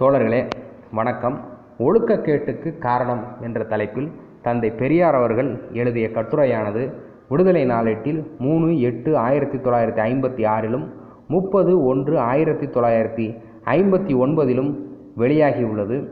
தோழர்களே 0.00 0.48
வணக்கம். 0.92 1.40
ஒழுக்கக்கேட்டுக்கு 1.78 2.78
காரணம் 2.78 3.24
என்ற 3.40 3.64
தலைப்பில் 3.64 4.10
தந்தை 4.42 4.70
பெரியார் 4.70 5.14
அவர்கள் 5.14 5.60
எழுதிய 5.72 6.08
கட்டுரையானது 6.08 6.92
விடுதலை 7.28 7.66
நாளேட்டில் 7.66 8.38
மூணு 8.38 8.80
எட்டு 8.80 9.16
ஆயிரத்தி 9.16 9.58
தொள்ளாயிரத்தி 9.58 10.04
ஐம்பத்தி 10.10 10.46
ஆறிலும் 10.46 10.88
முப்பது 11.28 11.84
ஒன்று 11.84 12.18
ஆயிரத்தி 12.18 12.66
தொள்ளாயிரத்தி 12.66 13.38
ஐம்பத்தி 13.64 14.14
ஒன்பதிலும் 14.14 14.78
வெளியாகியுள்ளது. 15.16 16.08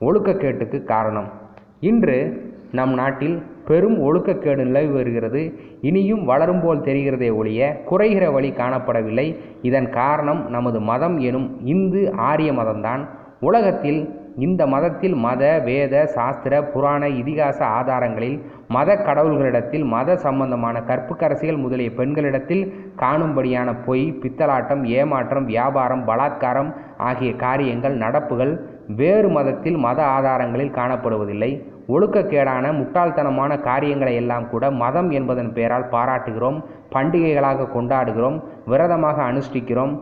ஒழுக்கக்கேட்டுக்கு 0.00 0.84
காரணம். 0.84 1.32
இன்று 1.80 2.42
நம் 2.72 2.94
நாட்டில் 2.94 3.42
பெரும் 3.66 3.98
ஒழுக்கக்கேடு 4.00 4.64
நிலவி 4.64 4.92
வருகிறது. 4.92 5.52
இனியும் 5.80 6.24
வளரும் 6.24 6.62
போல் 6.62 6.80
தெரிகிறதே 6.80 7.34
ஒழிய 7.34 7.82
குறைகிற 7.84 8.32
வழி 8.32 8.50
காணப்படவில்லை. 8.50 9.36
இதன் 9.62 9.90
காரணம் 9.90 10.50
நமது 10.50 10.80
மதம் 10.80 11.18
எனும் 11.18 11.66
இந்து 11.66 12.12
ஆரிய 12.16 12.52
மதம்தான். 12.52 13.08
உலகத்தில் 13.40 14.22
இந்த 14.36 14.66
மதத்தில் 14.66 15.14
மத 15.14 15.60
வேத 15.64 16.06
சாஸ்திர 16.06 16.62
புராண 16.62 17.08
இதிகாச 17.08 17.58
ஆதாரங்களில் 17.64 18.46
மத 18.68 18.94
கடவுள்களிடத்தில் 18.94 19.84
மத 19.84 20.16
சம்பந்தமான 20.16 20.80
கற்புக்கரசிகள் 20.80 21.58
முதலிய 21.58 21.90
பெண்களிடத்தில் 21.90 22.72
காணும்படியான 22.96 23.84
பொய் 23.84 24.18
பித்தலாட்டம் 24.22 24.82
ஏமாற்றம் 24.84 25.44
வியாபாரம் 25.44 26.06
பலாத்காரம் 26.06 26.70
ஆகிய 26.96 27.36
காரியங்கள் 27.36 27.96
நடப்புகள் 27.96 28.66
வேறு 28.86 29.28
மதத்தில் 29.28 29.76
மத 29.76 30.04
ஆதாரங்களில் 30.04 30.74
காணப்படுவதில்லை. 30.74 31.66
ஒழுக்கக்கேடான 31.88 32.72
முட்டாள்தனமான 32.72 33.60
காரியங்களை 33.60 34.14
எல்லாம் 34.14 34.48
கூட 34.48 34.70
மதம் 34.70 35.10
என்பதன் 35.10 35.52
பெயரால் 35.52 35.90
பாராட்டுகிறோம் 35.90 36.64
பண்டிகைகளாக 36.90 37.70
கொண்டாடுகிறோம் 37.74 38.42
விரதமாக 38.66 39.22
அனுஷ்டிக்கிறோம் 39.22 39.94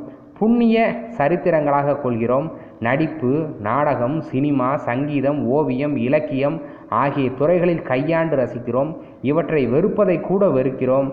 புண்ணிய 0.43 0.77
சரித்திரங்களாக 1.19 2.01
கொள்கிறோம். 2.01 2.47
நடிப்பு 2.81 3.33
நாடகம் 3.61 4.21
சினிமா 4.21 4.77
சங்கீதம் 4.77 5.41
ஓவியம் 5.47 5.97
இலக்கியம் 5.97 6.57
ஆகிய 6.89 7.31
துறைகளில் 7.31 7.83
கையாண்டு 7.83 8.37
ரசிக்கிறோம். 8.37 8.91
இவற்றை 9.23 9.63
வெறுப்பதை 9.69 10.21
கூட 10.21 10.47
வெறுக்கிறோம். 10.47 11.09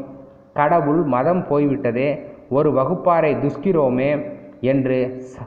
கடவுள் 0.53 1.01
மதம் 1.15 1.43
போய்விட்டதே 1.47 2.09
ஒரு 2.49 2.69
வகுப்பாரை 2.71 3.31
துஷ்கிறோமே 3.43 4.09
என்று 4.61 4.97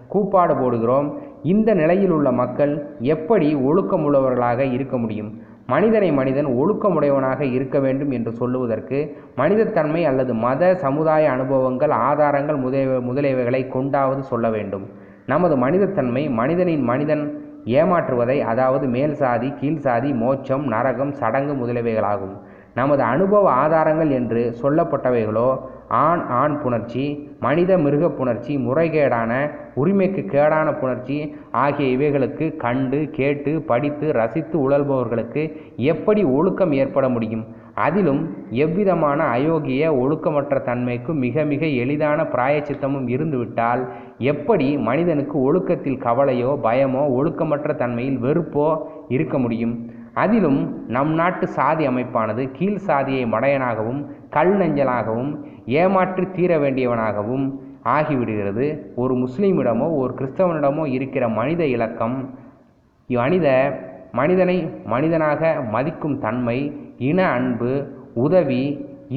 கூப்பாடு 0.08 0.54
போடுகிறோம். 0.54 1.08
இந்த 1.42 1.74
நிலையில் 1.74 2.10
உள்ள 2.10 2.32
மக்கள் 2.32 2.72
எப்படி 3.00 3.48
ஒழுக்கமுள்ளவர்களாக 3.54 4.72
இருக்க 4.72 4.96
முடியும்? 4.98 5.30
மனிதனை 5.66 6.12
மனிதன் 6.12 6.46
ஒழுக்கமுடையவனாக 6.46 7.40
இருக்க 7.40 7.78
வேண்டும் 7.78 8.10
என்று 8.10 8.32
சொல்லுவதற்கு 8.32 9.16
மனிதத்தன்மை 9.36 10.04
அல்லது 10.04 10.34
மத 10.34 10.74
சமுதாய 10.74 11.30
அனுபவங்கள் 11.30 11.90
ஆதாரங்கள் 11.90 12.56
முதலிய 12.56 12.88
முதலியவைகளை 12.88 13.68
கொண்டாவது 13.68 14.22
சொல்ல 14.22 14.50
வேண்டும். 14.50 14.88
நமது 15.26 15.56
மனிதத்தன்மை 15.56 16.30
மனிதனின் 16.30 16.82
மனிதன் 16.82 17.40
ஏமாற்றுவதை 17.64 18.40
அதாவது 18.40 18.86
மேல் 18.86 19.14
சாதி 19.14 19.52
கீழ் 19.60 19.78
சாதி 19.78 20.12
மோட்சம் 20.12 20.66
நரகம் 20.66 21.12
சடங்கு 21.12 21.54
முதலியவைகளாகும். 21.54 22.34
நமது 22.74 23.02
அனுபவ 23.02 23.50
ஆதாரங்கள் 23.50 24.10
என்று 24.10 24.54
சொல்லப்பட்டவைகளோ 24.62 25.58
ஆண் 26.00 26.22
ஆண் 26.32 26.54
புணர்ச்சி 26.62 27.04
மனித 27.40 27.78
மிருக 27.78 28.04
புணர்ச்சி 28.08 28.52
முறைகேடான 28.58 29.32
உரிமைக்கு 29.74 30.22
கேடான 30.24 30.68
புணர்ச்சி 30.80 31.16
ஆகிய 31.50 31.86
இவைகளுக்கு 31.96 32.56
கண்டு 32.56 33.10
கேட்டு 33.10 33.62
படித்து 33.62 34.12
ரசித்து 34.12 34.56
உழல்பவர்களுக்கு 34.58 35.42
எப்படி 35.76 36.24
ஒழுக்கம் 36.24 36.72
ஏற்பட 36.72 37.08
முடியும்? 37.08 37.44
அதிலும் 37.74 38.22
எவ்விதமான 38.64 39.18
அயோக்கிய 39.34 39.82
ஒழுக்கமற்ற 40.02 40.56
தன்மைக்கும் 40.62 41.20
மிக 41.24 41.44
மிக 41.44 41.66
எளிதான 41.82 42.22
பிராயச்சித்தமும் 42.24 43.08
இருந்துவிட்டால் 43.08 43.82
எப்படி 44.18 44.76
மனிதனுக்கு 44.88 45.36
ஒழுக்கத்தில் 45.40 46.02
கவலையோ 46.04 46.50
பயமோ 46.62 47.04
ஒழுக்கமற்ற 47.18 47.74
தன்மையில் 47.74 48.18
வெறுப்போ 48.18 48.66
இருக்க 49.08 49.38
முடியும்? 49.38 49.74
அதிலும் 50.14 50.60
நம் 50.94 51.12
நாட்டு 51.14 51.46
சாதி 51.56 51.84
அமைப்பானது 51.86 52.42
கீழ் 52.56 52.80
சாதியை 52.88 53.24
மடையனாகவும் 53.26 54.00
கல் 54.30 54.52
நெஞ்சலாகவும் 54.56 55.30
ஏமாற்றி 55.80 56.24
தீர 56.30 56.58
வேண்டியவனாகவும் 56.58 57.46
ஆகிவிடுகிறது. 57.94 58.66
ஒரு 58.94 59.14
முஸ்லீமிடமோ 59.14 59.86
ஒரு 60.00 60.12
கிறிஸ்தவனிடமோ 60.18 60.84
இருக்கிற 60.96 61.24
மனித 61.28 61.62
இலக்கம் 61.66 62.18
மனித 63.08 63.48
மனிதனை 64.12 64.56
மனிதனாக 64.84 65.52
மதிக்கும் 65.70 66.18
தன்மை 66.18 66.58
இன 66.98 67.18
அன்பு 67.30 67.72
உதவி 68.24 68.62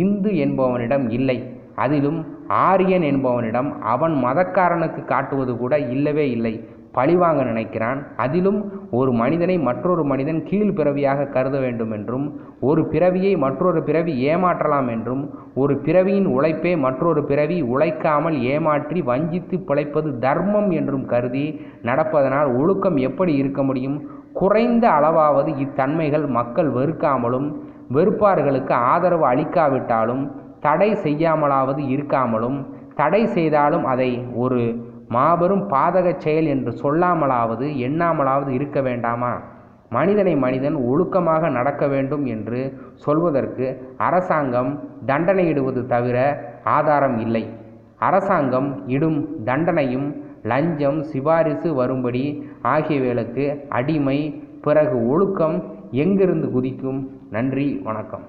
இந்து 0.03 0.31
என்பவனிடம் 0.45 1.05
இல்லை. 1.09 1.37
அதிலும் 1.75 2.19
ஆரியன் 2.47 3.05
என்பவனிடம் 3.11 3.69
அவன் 3.93 4.15
மதக்காரனுக்கு 4.25 5.01
காட்டுவது 5.05 5.53
கூட 5.57 5.73
இல்லவே 5.95 6.25
இல்லை. 6.31 6.53
பழிவாங்க 6.97 7.41
நினைக்கிறான். 7.43 7.99
அதிலும் 8.15 8.59
ஒரு 8.91 9.11
மனிதனை 9.21 9.55
மற்றொரு 9.67 10.03
மனிதன் 10.03 10.41
கீழ் 10.43 10.73
பிறவியாக 10.73 11.27
கருத 11.27 11.55
வேண்டும் 11.59 11.91
என்றும் 11.91 12.25
ஒரு 12.61 12.81
பிறவியை 12.91 13.33
மற்றொரு 13.37 13.79
பிறவி 13.83 14.13
ஏமாற்றலாம் 14.27 14.89
என்றும் 14.89 15.23
ஒரு 15.55 15.75
பிறவியின் 15.85 16.29
உழைப்பை 16.35 16.73
மற்றொரு 16.77 17.23
பிறவி 17.23 17.57
உழைக்காமல் 17.73 18.37
ஏமாற்றி 18.53 19.01
வஞ்சித்து 19.01 19.57
பிழைப்பது 19.59 20.11
தர்மம் 20.19 20.69
என்றும் 20.71 21.05
கருதி 21.05 21.45
நடப்பதனால் 21.81 22.51
ஒழுக்கம் 22.61 22.97
எப்படி 23.09 23.33
இருக்க 23.35 23.63
முடியும்? 23.63 23.97
குறைந்த 24.33 24.85
அளவாவது 24.89 25.51
இத்தன்மைகள் 25.65 26.25
மக்கள் 26.37 26.71
வெறுக்காமலும் 26.71 27.47
வெறுப்பார்களுக்கு 27.95 28.73
ஆதரவு 28.91 29.25
அளிக்காவிட்டாலும் 29.31 30.23
தடை 30.59 30.89
செய்யாமலாவது 31.03 31.81
இருக்காமலும் 31.93 32.57
தடை 32.95 33.21
செய்தாலும் 33.27 33.85
அதை 33.85 34.09
ஒரு 34.35 34.61
மாபெரும் 35.07 35.69
பாதகச் 35.69 36.17
செயல் 36.17 36.45
என்று 36.45 36.71
சொல்லாமலாவது 36.71 37.67
எண்ணாமலாவது 37.87 38.49
இருக்க 38.49 38.81
வேண்டாமா? 38.81 39.41
மனிதனை 39.89 40.35
மனிதன் 40.35 40.75
ஒழுக்கமாக 40.75 41.49
நடக்க 41.49 41.87
வேண்டும் 41.87 42.25
என்று 42.25 42.73
சொல்வதற்கு 42.95 43.93
அரசாங்கம் 43.97 44.83
தண்டனையிடுவது 45.05 45.85
தவிர 45.85 46.17
ஆதாரம் 46.63 47.17
இல்லை. 47.17 47.49
அரசாங்கம் 47.97 48.87
இடும் 48.87 49.43
தண்டனையும் 49.45 50.15
லஞ்சம் 50.43 51.03
சிபாரிசு 51.03 51.73
வரும்படி 51.73 52.49
ஆகியவைகளுக்கு 52.63 53.65
அடிமை 53.69 54.43
பிறகு 54.61 55.07
ஒழுக்கம் 55.07 55.63
எங்கிருந்து 55.91 56.51
குதிக்கும்? 56.51 57.09
நன்றி 57.29 57.81
வணக்கம். 57.83 58.23